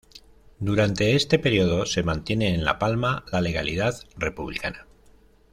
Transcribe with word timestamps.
Durante 0.57 1.13
este 1.13 1.37
período 1.37 1.85
se 1.85 2.01
mantiene 2.01 2.55
en 2.55 2.63
La 2.65 2.79
Palma 2.79 3.23
la 3.31 3.39
legalidad 3.39 4.01
republicana. 4.17 4.87